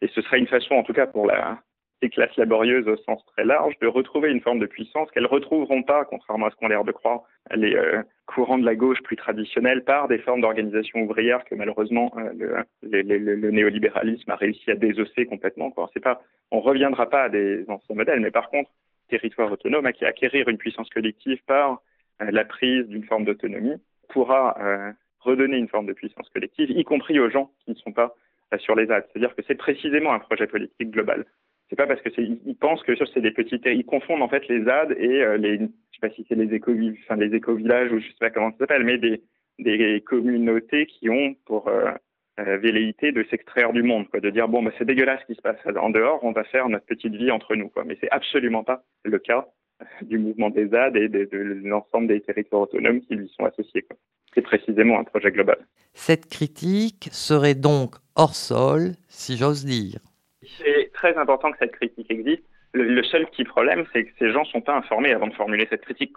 Et 0.00 0.08
ce 0.08 0.22
serait 0.22 0.38
une 0.38 0.46
façon, 0.46 0.74
en 0.74 0.82
tout 0.82 0.94
cas 0.94 1.06
pour 1.06 1.26
la, 1.26 1.60
les 2.02 2.10
classes 2.10 2.36
laborieuses 2.36 2.88
au 2.88 2.96
sens 2.96 3.24
très 3.26 3.44
large, 3.44 3.78
de 3.80 3.86
retrouver 3.86 4.30
une 4.30 4.40
forme 4.40 4.58
de 4.58 4.66
puissance 4.66 5.10
qu'elles 5.12 5.26
retrouveront 5.26 5.82
pas, 5.82 6.04
contrairement 6.04 6.46
à 6.46 6.50
ce 6.50 6.56
qu'on 6.56 6.66
a 6.66 6.70
l'air 6.70 6.84
de 6.84 6.92
croire, 6.92 7.22
les 7.54 7.74
euh, 7.74 8.02
courants 8.26 8.58
de 8.58 8.66
la 8.66 8.74
gauche 8.74 9.00
plus 9.02 9.16
traditionnels, 9.16 9.84
par 9.84 10.08
des 10.08 10.18
formes 10.18 10.40
d'organisation 10.40 11.00
ouvrière 11.00 11.44
que 11.44 11.54
malheureusement 11.54 12.12
euh, 12.18 12.62
le, 12.82 13.50
néolibéralisme 13.50 14.30
a 14.30 14.36
réussi 14.36 14.70
à 14.70 14.74
désosser 14.74 15.26
complètement. 15.26 15.70
Quoi. 15.70 15.88
C'est 15.94 16.02
pas, 16.02 16.22
on 16.50 16.60
reviendra 16.60 17.08
pas 17.08 17.24
à 17.24 17.28
des 17.28 17.64
anciens 17.68 17.94
modèles, 17.94 18.20
mais 18.20 18.32
par 18.32 18.50
contre, 18.50 18.70
territoire 19.08 19.50
autonome, 19.52 19.90
qui 19.92 20.04
acquérir 20.04 20.48
une 20.48 20.58
puissance 20.58 20.90
collective 20.90 21.40
par 21.46 21.82
euh, 22.20 22.30
la 22.30 22.44
prise 22.44 22.86
d'une 22.88 23.04
forme 23.04 23.24
d'autonomie, 23.24 23.76
pourra 24.08 24.58
redonner 25.20 25.56
une 25.56 25.68
forme 25.68 25.86
de 25.86 25.94
puissance 25.94 26.28
collective, 26.28 26.70
y 26.70 26.84
compris 26.84 27.18
aux 27.18 27.30
gens 27.30 27.50
qui 27.64 27.70
ne 27.70 27.76
sont 27.76 27.92
pas 27.92 28.14
sur 28.58 28.74
les 28.74 28.92
aides. 28.92 29.06
C'est-à-dire 29.10 29.34
que 29.34 29.40
c'est 29.46 29.54
précisément 29.54 30.12
un 30.12 30.18
projet 30.18 30.46
politique 30.46 30.90
global 30.90 31.24
c'est 31.72 31.76
pas 31.76 31.86
parce 31.86 32.02
que 32.02 32.10
ils 32.20 32.54
pensent 32.56 32.82
que 32.82 32.92
c'est 33.14 33.22
des 33.22 33.30
petites, 33.30 33.64
ils 33.64 33.86
confondent 33.86 34.20
en 34.20 34.28
fait 34.28 34.46
les 34.48 34.62
ZAD 34.62 34.94
et 34.98 35.22
euh, 35.22 35.38
les, 35.38 35.56
je 35.56 35.64
sais 35.64 36.00
pas 36.02 36.10
si 36.10 36.26
c'est 36.28 36.34
les 36.34 36.54
éco, 36.54 36.70
enfin 37.04 37.16
les 37.16 37.34
éco-villages 37.34 37.90
ou 37.90 37.98
je 37.98 38.08
sais 38.08 38.14
pas 38.20 38.28
comment 38.28 38.50
ça 38.52 38.58
s'appelle, 38.58 38.84
mais 38.84 38.98
des, 38.98 40.02
communautés 40.04 40.84
qui 40.84 41.08
ont 41.08 41.34
pour 41.46 41.68
euh, 41.68 41.92
euh, 42.40 42.58
velléité 42.58 43.10
de 43.12 43.24
s'extraire 43.30 43.72
du 43.72 43.82
monde, 43.82 44.06
quoi, 44.08 44.20
de 44.20 44.28
dire 44.28 44.48
bon 44.48 44.62
bah 44.62 44.70
c'est 44.76 44.84
dégueulasse 44.84 45.20
ce 45.22 45.32
qui 45.32 45.34
se 45.34 45.40
passe 45.40 45.56
en 45.74 45.88
dehors, 45.88 46.22
on 46.22 46.32
va 46.32 46.44
faire 46.44 46.68
notre 46.68 46.84
petite 46.84 47.14
vie 47.14 47.30
entre 47.30 47.56
nous, 47.56 47.70
quoi. 47.70 47.84
Mais 47.84 47.96
c'est 48.02 48.10
absolument 48.10 48.64
pas 48.64 48.84
le 49.04 49.18
cas 49.18 49.48
du 50.02 50.18
mouvement 50.18 50.50
des 50.50 50.68
ZAD 50.68 50.96
et 50.96 51.08
de, 51.08 51.26
l'ensemble 51.64 52.08
des 52.08 52.20
territoires 52.20 52.62
autonomes 52.62 53.00
qui 53.00 53.14
lui 53.14 53.32
sont 53.34 53.46
associés. 53.46 53.86
C'est 54.34 54.42
précisément 54.42 55.00
un 55.00 55.04
projet 55.04 55.30
global. 55.30 55.56
Cette 55.94 56.26
critique 56.26 57.08
serait 57.12 57.54
donc 57.54 57.94
hors 58.14 58.34
sol, 58.34 58.92
si 59.08 59.38
j'ose 59.38 59.64
dire 59.64 60.00
très 61.02 61.18
important 61.18 61.50
que 61.50 61.58
cette 61.58 61.72
critique 61.72 62.10
existe. 62.10 62.44
Le, 62.74 63.02
seul 63.02 63.26
petit 63.26 63.44
problème, 63.44 63.84
c'est 63.92 64.04
que 64.04 64.10
ces 64.18 64.30
gens 64.30 64.44
sont 64.44 64.60
pas 64.60 64.74
informés 64.74 65.12
avant 65.12 65.26
de 65.26 65.34
formuler 65.34 65.66
cette 65.68 65.82
critique. 65.82 66.14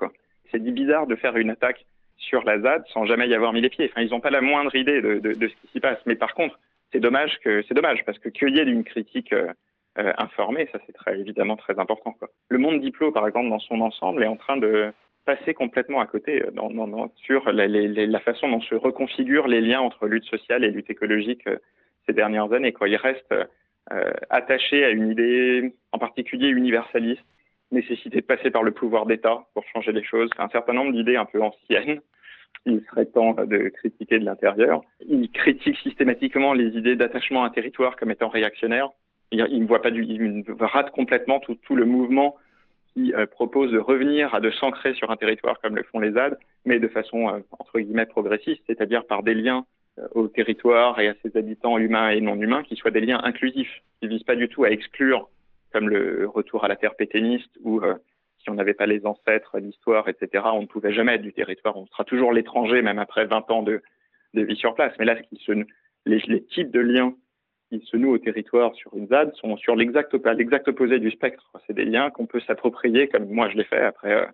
C'est 0.52 0.64
bizarre 0.64 1.08
de 1.08 1.16
faire 1.16 1.36
une 1.38 1.50
attaque 1.50 1.86
sur 2.18 2.44
la 2.44 2.60
ZAD 2.60 2.84
sans 2.94 3.06
jamais 3.06 3.28
y 3.28 3.34
avoir 3.34 3.52
mis 3.52 3.62
les 3.62 3.70
pieds. 3.70 3.92
Ils 3.98 4.12
n'ont 4.12 4.22
pas 4.22 4.30
la 4.30 4.42
moindre 4.42 4.74
idée 4.76 5.02
de, 5.02 5.20
ce 5.34 5.48
qui 5.48 5.68
s'y 5.72 5.80
passe. 5.80 5.98
Mais 6.06 6.16
par 6.16 6.34
contre, 6.36 6.60
c'est 6.92 7.00
dommage 7.00 7.40
parce 8.06 8.20
que 8.20 8.30
qu'il 8.30 8.56
y 8.56 8.60
ait 8.60 8.64
une 8.64 8.84
critique 8.84 9.34
euh, 9.34 9.52
euh, 9.98 10.14
informée, 10.18 10.70
ça 10.72 10.80
c'est 10.86 11.20
évidemment 11.20 11.58
très 11.58 11.78
important. 11.80 12.16
Le 12.50 12.60
monde 12.60 12.80
diplôme, 12.80 13.12
par 13.12 13.28
exemple, 13.28 13.50
dans 13.50 13.60
son 13.60 13.82
ensemble, 13.82 14.24
est 14.24 14.28
en 14.28 14.38
train 14.38 14.58
de 14.58 14.94
passer 15.26 15.56
complètement 15.56 16.00
à 16.00 16.06
côté 16.06 16.44
euh, 16.44 17.08
sur 17.16 17.52
la, 17.52 18.20
façon 18.20 18.48
dont 18.50 18.62
se 18.62 18.76
reconfigurent 18.76 19.48
les 19.48 19.62
liens 19.62 19.82
entre 19.82 20.08
lutte 20.08 20.26
sociale 20.26 20.64
et 20.64 20.70
lutte 20.70 20.92
écologique 20.92 21.44
ces 22.06 22.14
dernières 22.14 22.54
années. 22.54 22.74
Il 22.86 22.96
reste 22.98 23.34
attaché 24.30 24.84
à 24.84 24.90
une 24.90 25.12
idée 25.12 25.74
en 25.92 26.00
particulier 26.00 26.48
universaliste, 26.48 27.24
nécessité 27.72 28.22
de 28.22 28.26
passer 28.26 28.50
par 28.50 28.64
le 28.64 28.72
pouvoir 28.72 29.06
d'État 29.06 29.46
pour 29.54 29.64
changer 29.74 29.92
les 29.92 30.04
choses, 30.04 30.30
un 30.38 30.50
certain 30.50 30.74
nombre 30.74 30.92
d'idées 30.92 31.18
un 31.18 31.26
peu 31.26 31.42
anciennes 31.42 32.02
il 32.66 32.84
serait 32.90 33.06
temps 33.06 33.34
de 33.34 33.70
critiquer 33.70 34.20
de 34.20 34.26
l'intérieur. 34.26 34.82
Il 35.08 35.30
critique 35.30 35.78
systématiquement 35.78 36.54
les 36.54 36.78
idées 36.78 36.96
d'attachement 36.96 37.44
à 37.44 37.48
un 37.48 37.50
territoire 37.50 37.96
comme 37.96 38.12
étant 38.12 38.30
réactionnaires. 38.30 38.90
Il, 39.32 39.62
ne 39.62 39.68
voit 39.68 39.82
pas 39.82 39.92
du, 39.92 40.04
il 40.04 40.44
rate 40.60 40.92
complètement 40.92 41.40
tout, 41.40 41.56
tout 41.56 41.76
le 41.76 41.86
mouvement 41.86 42.36
qui 42.94 43.14
euh, 43.14 43.26
propose 43.26 43.72
de 43.72 43.80
revenir 43.80 44.34
à 44.34 44.40
de 44.40 44.50
s'ancrer 44.52 44.94
sur 44.94 45.12
un 45.12 45.18
territoire 45.18 45.60
comme 45.60 45.76
le 45.76 45.84
font 45.84 46.00
les 46.00 46.12
ZAD, 46.12 46.38
mais 46.64 46.80
de 46.80 46.88
façon 46.88 47.30
euh, 47.30 47.40
entre 47.60 47.80
guillemets 47.80 48.06
progressiste, 48.06 48.62
c'est-à-dire 48.68 49.06
par 49.06 49.24
des 49.24 49.34
liens 49.34 49.66
euh, 49.66 49.75
au 50.14 50.28
territoire 50.28 51.00
et 51.00 51.08
à 51.08 51.14
ses 51.24 51.38
habitants 51.38 51.78
humains 51.78 52.10
et 52.10 52.22
non 52.22 52.36
humains 52.36 52.64
qui 52.64 52.76
soient 52.76 52.92
des 52.92 53.02
liens 53.02 53.22
inclusifs, 53.24 53.82
qui 54.00 54.08
ne 54.08 54.10
visent 54.10 54.24
pas 54.24 54.36
du 54.36 54.50
tout 54.50 54.64
à 54.64 54.72
exclure, 54.72 55.30
comme 55.72 55.90
le 55.90 56.28
retour 56.28 56.64
à 56.64 56.68
la 56.68 56.76
terre 56.76 56.96
péténiste, 56.96 57.52
où 57.62 57.80
euh, 57.82 57.96
si 58.40 58.50
on 58.50 58.56
n'avait 58.56 58.74
pas 58.74 58.86
les 58.86 59.06
ancêtres, 59.06 59.58
l'histoire, 59.58 60.08
etc., 60.10 60.44
on 60.54 60.62
ne 60.62 60.68
pouvait 60.68 60.94
jamais 60.94 61.16
être 61.16 61.22
du 61.22 61.34
territoire. 61.34 61.78
On 61.78 61.86
sera 61.88 62.04
toujours 62.04 62.34
l'étranger, 62.34 62.82
même 62.82 63.00
après 63.00 63.26
20 63.26 63.52
ans 63.52 63.64
de, 63.64 63.82
de, 64.34 64.42
vie 64.42 64.56
sur 64.56 64.76
place. 64.76 64.94
Mais 65.00 65.06
là, 65.06 65.18
ce 65.18 65.24
qui 65.24 65.44
se, 65.44 65.52
les, 66.06 66.20
les, 66.28 66.44
types 66.44 66.72
de 66.72 66.80
liens 66.80 67.14
qui 67.70 67.80
se 67.86 67.98
nouent 67.98 68.14
au 68.14 68.18
territoire 68.18 68.76
sur 68.76 68.96
une 68.96 69.08
ZAD 69.08 69.34
sont 69.36 69.58
sur 69.58 69.76
l'exact 69.76 70.14
opposé 70.14 71.00
du 71.00 71.12
spectre. 71.12 71.52
C'est 71.66 71.74
des 71.74 71.86
liens 71.86 72.10
qu'on 72.10 72.26
peut 72.26 72.42
s'approprier, 72.42 73.08
comme 73.08 73.26
moi 73.30 73.50
je 73.50 73.58
l'ai 73.58 73.64
fait 73.64 73.82
après 73.82 74.14
euh, 74.14 74.26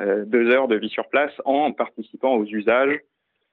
euh 0.00 0.24
deux 0.24 0.50
heures 0.50 0.68
de 0.68 0.76
vie 0.76 0.88
sur 0.88 1.08
place, 1.08 1.32
en 1.44 1.72
participant 1.72 2.34
aux 2.34 2.46
usages 2.46 2.98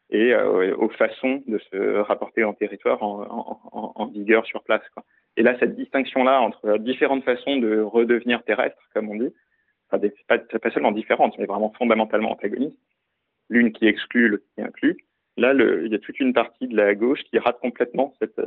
et 0.10 0.34
euh, 0.34 0.76
aux 0.76 0.90
façons 0.90 1.44
de 1.48 1.60
se 1.72 2.00
rapporter 2.00 2.44
en 2.44 2.54
territoire 2.54 3.02
en, 3.04 4.06
vigueur 4.14 4.46
sur 4.46 4.64
place. 4.64 4.82
Et 5.38 5.44
là, 5.44 5.56
cette 5.60 5.76
distinction-là 5.76 6.42
entre 6.42 6.78
différentes 6.80 7.24
façons 7.24 7.58
de 7.58 7.80
redevenir 7.80 8.44
terrestre, 8.44 8.82
comme 8.94 9.10
on 9.10 9.16
dit, 9.16 9.32
enfin, 9.92 10.06
pas, 10.28 10.40
pas 10.40 10.72
seulement 10.72 10.92
différentes, 10.92 11.38
mais 11.38 11.46
vraiment 11.46 11.72
fondamentalement 11.78 12.32
antagonistes, 12.32 12.76
l'une 13.50 13.72
qui 13.72 13.86
exclut, 13.86 14.30
l'autre 14.30 14.46
qui 14.56 14.62
inclut, 14.62 14.98
là, 15.38 15.54
il 15.54 15.92
y 15.92 15.96
a 15.96 16.00
toute 16.00 16.20
une 16.20 16.34
partie 16.34 16.68
de 16.68 16.76
la 16.76 16.96
gauche 16.96 17.20
qui 17.30 17.38
rate 17.38 17.60
complètement 17.60 18.14
cette, 18.20 18.42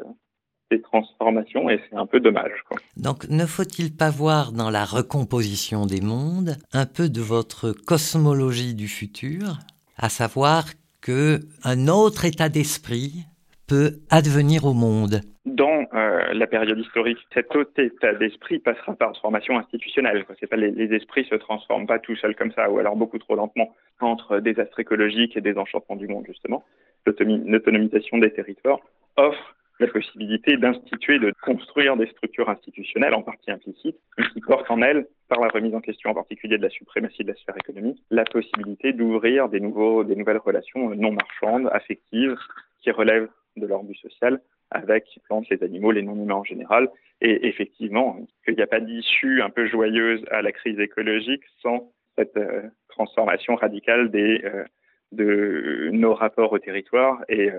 ces 0.72 0.80
transformations 0.80 1.70
et 1.70 1.80
c'est 1.88 1.96
un 1.96 2.06
peu 2.06 2.20
dommage. 2.20 2.64
Donc, 2.96 3.28
ne 3.28 3.46
faut-il 3.46 3.96
pas 3.96 4.10
voir 4.10 4.52
dans 4.52 4.70
la 4.70 4.84
recomposition 4.84 5.86
des 5.86 6.00
mondes 6.00 6.56
un 6.72 6.86
peu 6.86 7.08
de 7.08 7.20
votre 7.20 7.72
cosmologie 7.72 8.74
du 8.74 8.88
futur, 8.88 9.58
à 9.96 10.08
savoir 10.08 10.64
qu'un 11.02 11.88
autre 11.88 12.24
état 12.24 12.48
d'esprit 12.48 13.24
peut 13.68 14.00
advenir 14.10 14.64
au 14.64 14.74
monde 14.74 15.20
Dans 15.44 15.86
euh, 15.94 16.32
la 16.32 16.46
période 16.46 16.78
historique, 16.78 17.18
cet 17.34 17.54
autre 17.56 17.78
état 17.78 18.14
d'esprit 18.14 18.58
passera 18.58 18.94
par 18.94 19.12
transformation 19.12 19.58
institutionnelle. 19.58 20.24
Pas 20.24 20.56
les, 20.56 20.70
les, 20.70 20.94
esprits 20.94 21.24
se 21.24 21.34
transforment 21.34 21.86
pas 21.86 21.98
tout 21.98 22.16
seuls 22.16 22.36
comme 22.36 22.52
ça, 22.52 22.70
ou 22.70 22.78
alors 22.78 22.96
beaucoup 22.96 23.18
trop 23.18 23.34
lentement, 23.34 23.74
entre 24.00 24.38
désastres 24.38 24.80
écologiques 24.80 25.36
et 25.36 25.40
désenchantement 25.40 25.96
du 25.96 26.08
monde, 26.08 26.24
justement. 26.26 26.64
L'autonomisation 27.06 28.18
des 28.18 28.32
territoires 28.32 28.80
offre 29.16 29.56
la 29.80 29.86
possibilité 29.88 30.56
d'instituer, 30.56 31.18
de 31.18 31.32
construire 31.42 31.96
des 31.96 32.06
structures 32.06 32.48
institutionnelles, 32.48 33.14
en 33.14 33.22
partie 33.22 33.50
implicites, 33.50 33.98
qui 34.32 34.40
portent 34.40 34.70
en 34.70 34.82
elles, 34.82 35.06
par 35.28 35.40
la 35.40 35.48
remise 35.48 35.74
en 35.74 35.80
question 35.80 36.10
en 36.10 36.14
particulier 36.14 36.58
de 36.58 36.62
la 36.62 36.70
suprématie 36.70 37.24
de 37.24 37.28
la 37.28 37.34
sphère 37.36 37.56
économique, 37.56 38.02
la 38.10 38.24
possibilité 38.24 38.92
d'ouvrir 38.92 39.48
des, 39.48 39.60
nouveaux, 39.60 40.04
des 40.04 40.14
nouvelles 40.14 40.38
relations 40.38 40.90
non 40.90 41.12
marchandes, 41.12 41.68
affectives, 41.72 42.36
qui 42.82 42.90
relèvent 42.90 43.28
de 43.56 43.66
leur 43.66 43.82
but 43.82 43.96
social 43.96 44.40
avec 44.70 45.04
les 45.50 45.62
animaux, 45.62 45.92
les 45.92 46.02
non-humains 46.02 46.36
en 46.36 46.44
général. 46.44 46.88
Et 47.20 47.46
effectivement, 47.46 48.18
qu'il 48.44 48.56
n'y 48.56 48.62
a 48.62 48.66
pas 48.66 48.80
d'issue 48.80 49.42
un 49.42 49.50
peu 49.50 49.66
joyeuse 49.66 50.24
à 50.30 50.42
la 50.42 50.52
crise 50.52 50.78
écologique 50.80 51.42
sans 51.60 51.92
cette 52.16 52.36
euh, 52.36 52.62
transformation 52.88 53.54
radicale 53.54 54.10
des, 54.10 54.40
euh, 54.44 54.64
de 55.12 55.90
nos 55.92 56.14
rapports 56.14 56.52
au 56.52 56.58
territoire 56.58 57.22
et 57.28 57.50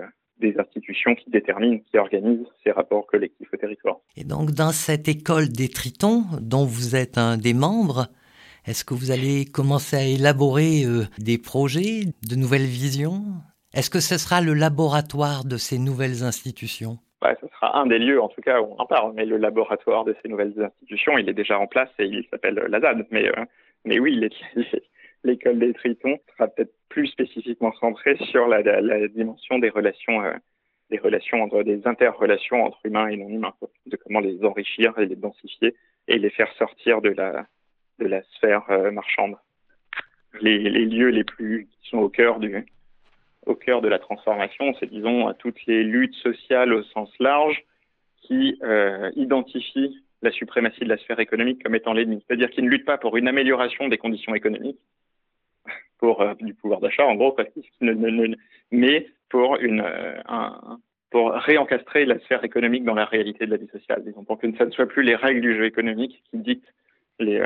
des 0.44 0.58
institutions 0.60 1.14
qui 1.14 1.30
déterminent, 1.30 1.80
qui 1.90 1.98
organisent 1.98 2.46
ces 2.62 2.70
rapports 2.70 3.06
collectifs 3.06 3.48
au 3.52 3.56
territoire. 3.56 3.96
Et 4.16 4.24
donc 4.24 4.50
dans 4.50 4.72
cette 4.72 5.08
école 5.08 5.48
des 5.48 5.68
Tritons, 5.68 6.24
dont 6.40 6.64
vous 6.64 6.96
êtes 6.96 7.18
un 7.18 7.36
des 7.36 7.54
membres, 7.54 8.08
est-ce 8.66 8.84
que 8.84 8.94
vous 8.94 9.10
allez 9.10 9.44
commencer 9.44 9.96
à 9.96 10.04
élaborer 10.04 10.84
euh, 10.84 11.04
des 11.18 11.38
projets, 11.38 12.06
de 12.28 12.36
nouvelles 12.36 12.62
visions? 12.62 13.22
Est-ce 13.74 13.90
que 13.90 14.00
ce 14.00 14.16
sera 14.18 14.40
le 14.40 14.54
laboratoire 14.54 15.44
de 15.44 15.56
ces 15.56 15.78
nouvelles 15.78 16.22
institutions? 16.22 16.98
Ouais, 17.22 17.36
Ce 17.40 17.48
sera 17.48 17.78
un 17.78 17.86
des 17.86 17.98
lieux, 17.98 18.22
en 18.22 18.28
tout 18.28 18.40
cas, 18.40 18.60
où 18.60 18.66
on 18.72 18.78
en 18.78 18.86
parle. 18.86 19.12
Mais 19.14 19.26
le 19.26 19.36
laboratoire 19.36 20.04
de 20.04 20.14
ces 20.22 20.28
nouvelles 20.28 20.54
institutions, 20.58 21.18
il 21.18 21.28
est 21.28 21.34
déjà 21.34 21.58
en 21.58 21.66
place 21.66 21.90
et 21.98 22.04
il 22.04 22.24
s'appelle 22.30 22.54
l'AZAD. 22.68 23.06
Mais, 23.10 23.26
euh, 23.26 23.44
mais 23.84 23.98
oui, 23.98 24.30
l'école 25.24 25.58
des 25.58 25.72
Tritons 25.74 26.18
sera 26.32 26.48
peut-être 26.48 26.74
plus 26.88 27.08
spécifiquement 27.08 27.72
centrée 27.80 28.16
sur 28.30 28.46
la, 28.46 28.62
dimension 29.08 29.58
des 29.58 29.70
relations. 29.70 30.22
Euh, 30.22 30.34
des 30.90 30.98
relations 30.98 31.42
entre 31.42 31.62
des 31.62 31.80
interrelations 31.86 32.62
entre 32.62 32.78
humains 32.84 33.08
et 33.08 33.16
non 33.16 33.30
humains, 33.30 33.54
de 33.86 33.96
comment 33.96 34.20
les 34.20 34.44
enrichir 34.44 34.96
et 34.98 35.06
les 35.06 35.16
densifier 35.16 35.74
et 36.08 36.18
les 36.18 36.28
faire 36.28 36.52
sortir 36.58 37.00
de 37.00 37.08
la 37.08 38.22
sphère 38.34 38.70
euh, 38.70 38.90
marchande. 38.90 39.36
Les, 40.40 40.58
lieux 40.58 41.08
les 41.08 41.24
plus 41.24 41.68
qui 41.70 41.88
sont 41.88 41.98
au 41.98 42.08
cœur 42.08 42.38
du 42.38 42.66
au 43.46 43.54
cœur 43.54 43.82
de 43.82 43.88
la 43.88 43.98
transformation, 43.98 44.74
c'est 44.80 44.88
disons 44.88 45.32
toutes 45.38 45.64
les 45.66 45.84
luttes 45.84 46.14
sociales 46.14 46.72
au 46.72 46.82
sens 46.82 47.10
large 47.20 47.62
qui 48.22 48.58
euh, 48.62 49.10
identifient 49.16 50.02
la 50.22 50.30
suprématie 50.30 50.80
de 50.80 50.88
la 50.88 50.96
sphère 50.96 51.20
économique 51.20 51.62
comme 51.62 51.74
étant 51.74 51.92
l'ennemi. 51.92 52.24
C'est-à-dire 52.26 52.50
qu'ils 52.50 52.64
ne 52.64 52.70
luttent 52.70 52.86
pas 52.86 52.96
pour 52.96 53.18
une 53.18 53.28
amélioration 53.28 53.88
des 53.88 53.98
conditions 53.98 54.34
économiques, 54.34 54.78
pour 55.98 56.20
euh, 56.20 56.34
du 56.40 56.54
pouvoir 56.54 56.80
d'achat 56.80 57.06
en 57.06 57.14
gros, 57.14 57.36
mais 58.70 59.06
pour 59.30 59.58
réencastrer 61.32 62.04
la 62.06 62.18
sphère 62.20 62.44
économique 62.44 62.84
dans 62.84 62.94
la 62.94 63.04
réalité 63.04 63.46
de 63.46 63.50
la 63.50 63.56
vie 63.56 63.68
sociale, 63.68 64.02
disons, 64.04 64.24
pour 64.24 64.38
que 64.38 64.52
ça 64.56 64.66
ne 64.66 64.70
soit 64.70 64.86
plus 64.86 65.02
les 65.02 65.14
règles 65.14 65.40
du 65.40 65.56
jeu 65.56 65.64
économique 65.64 66.22
qui 66.30 66.38
dictent 66.38 66.74
les, 67.20 67.40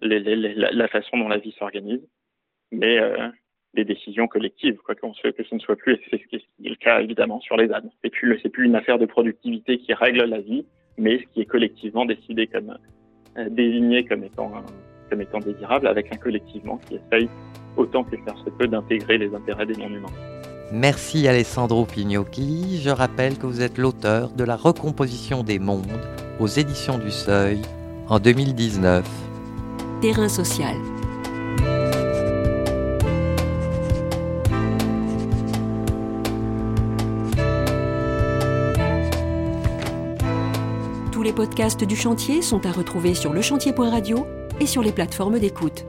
la, 0.00 0.88
façon 0.88 1.18
dont 1.18 1.28
la 1.28 1.38
vie 1.38 1.54
s'organise, 1.58 2.06
mais 2.72 2.98
euh, 2.98 3.28
des 3.74 3.84
décisions 3.84 4.26
collectives, 4.26 4.76
quoi 4.78 4.94
que 4.94 5.00
ce 5.02 5.54
ne 5.54 5.60
soit 5.60 5.76
plus, 5.76 5.98
c'est 6.10 6.20
ce 6.20 6.26
qui 6.26 6.36
est 6.36 6.68
le 6.68 6.76
cas 6.76 7.00
évidemment 7.00 7.40
sur 7.40 7.56
les 7.56 7.70
ânes. 7.72 7.90
C'est 8.02 8.10
plus, 8.10 8.38
plus 8.38 8.66
une 8.66 8.76
affaire 8.76 8.98
de 8.98 9.06
productivité 9.06 9.78
qui 9.78 9.92
règle 9.92 10.24
la 10.24 10.40
vie, 10.40 10.64
mais 10.96 11.18
ce 11.18 11.24
qui 11.32 11.40
est 11.40 11.46
collectivement 11.46 12.04
décidé 12.04 12.46
comme 12.46 12.76
euh, 13.36 13.48
désigné 13.48 14.04
comme 14.04 14.24
étant 14.24 14.52
comme 15.10 15.20
étant 15.20 15.40
désirable, 15.40 15.86
avec 15.86 16.12
un 16.12 16.16
collectivement 16.16 16.78
qui 16.88 16.96
essaye 16.96 17.28
autant 17.76 18.04
que 18.04 18.16
faire 18.16 18.36
se 18.44 18.50
peut 18.50 18.68
d'intégrer 18.68 19.18
les 19.18 19.34
intérêts 19.34 19.66
des 19.66 19.76
non-humains. 19.76 20.08
Merci 20.72 21.28
Alessandro 21.28 21.84
Pignocchi. 21.84 22.80
Je 22.82 22.90
rappelle 22.90 23.38
que 23.38 23.46
vous 23.46 23.60
êtes 23.60 23.78
l'auteur 23.78 24.30
de 24.30 24.44
La 24.44 24.56
recomposition 24.56 25.42
des 25.42 25.58
mondes 25.58 26.00
aux 26.40 26.46
éditions 26.46 26.98
du 26.98 27.10
Seuil 27.10 27.60
en 28.08 28.18
2019 28.18 29.04
terrain 30.04 30.28
social. 30.28 30.76
Tous 41.10 41.22
les 41.22 41.32
podcasts 41.32 41.84
du 41.84 41.96
chantier 41.96 42.42
sont 42.42 42.66
à 42.66 42.72
retrouver 42.72 43.14
sur 43.14 43.32
lechantier.radio 43.32 44.26
sur 44.66 44.82
les 44.82 44.92
plateformes 44.92 45.38
d'écoute. 45.38 45.84